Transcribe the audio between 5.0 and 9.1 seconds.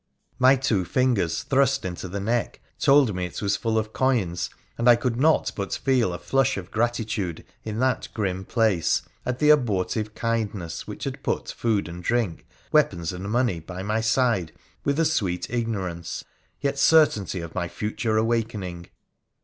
not but feel a flush of gratitude in that grim place